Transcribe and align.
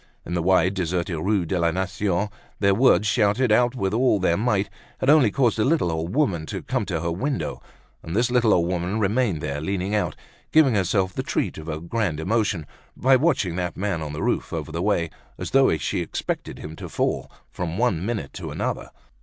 In 0.25 0.33
the 0.33 0.41
wide, 0.41 0.73
deserted 0.73 1.19
Rue 1.19 1.45
de 1.45 1.59
la 1.59 1.69
Nation, 1.69 2.27
their 2.59 2.73
words, 2.73 3.05
shouted 3.05 3.51
out 3.51 3.75
with 3.75 3.93
all 3.93 4.17
their 4.19 4.35
might, 4.35 4.67
had 4.97 5.11
only 5.11 5.29
caused 5.29 5.59
a 5.59 5.63
little 5.63 5.91
old 5.91 6.15
woman 6.15 6.47
to 6.47 6.63
come 6.63 6.87
to 6.87 7.01
her 7.01 7.11
window; 7.11 7.61
and 8.01 8.15
this 8.15 8.31
little 8.31 8.51
old 8.51 8.67
woman 8.67 8.97
remained 8.97 9.41
there 9.41 9.61
leaning 9.61 9.93
out, 9.93 10.15
giving 10.51 10.73
herself 10.73 11.13
the 11.13 11.21
treat 11.21 11.59
of 11.59 11.69
a 11.69 11.79
grand 11.79 12.19
emotion 12.19 12.65
by 12.97 13.15
watching 13.15 13.57
that 13.57 13.77
man 13.77 14.01
on 14.01 14.11
the 14.11 14.23
roof 14.23 14.51
over 14.51 14.71
the 14.71 14.81
way, 14.81 15.11
as 15.37 15.51
though 15.51 15.77
she 15.77 16.01
expected 16.01 16.55
to 16.57 16.63
see 16.63 16.67
him 16.83 16.89
fall, 16.89 17.31
from 17.51 17.77
one 17.77 18.03
minute 18.03 18.33
to 18.33 18.49
another. 18.49 18.89